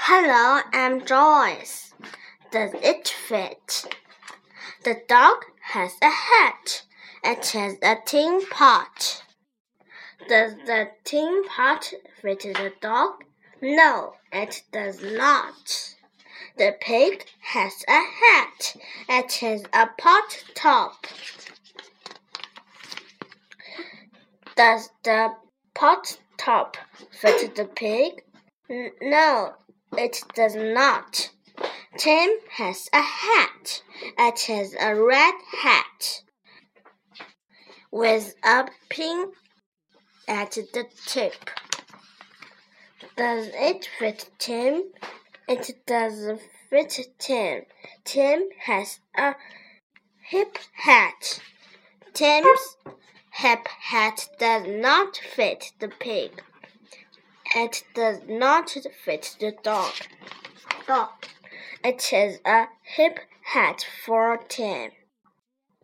[0.00, 1.92] Hello, I'm Joyce.
[2.52, 3.84] Does it fit?
[4.84, 6.84] The dog has a hat.
[7.24, 9.24] It has a tin pot.
[10.28, 11.92] Does the tin pot
[12.22, 13.24] fit the dog?
[13.60, 15.96] No, it does not.
[16.56, 18.76] The pig has a hat.
[19.08, 21.06] It has a pot top.
[24.56, 25.34] Does the
[25.74, 26.76] pot top
[27.10, 28.22] fit the pig?
[29.02, 29.54] No,
[29.96, 31.30] it does not.
[31.96, 33.82] Tim has a hat.
[34.18, 36.22] It is a red hat
[37.90, 39.32] with a pin
[40.26, 41.50] at the tip.
[43.16, 44.92] Does it fit Tim?
[45.48, 46.38] It does
[46.70, 47.62] fit Tim.
[48.04, 49.34] Tim has a
[50.22, 51.40] hip hat.
[52.12, 52.76] Tim's
[53.32, 56.42] hip hat does not fit the pig.
[57.54, 58.70] It does not
[59.04, 59.92] fit the dog.
[60.86, 61.10] Dog.
[61.82, 64.90] It is a hip hat for Tim.